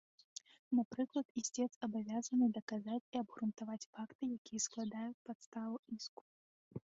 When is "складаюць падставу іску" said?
4.67-6.23